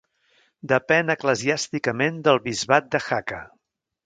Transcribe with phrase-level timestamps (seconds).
[0.71, 3.45] Depèn eclesiàsticament del Bisbat de Jaca.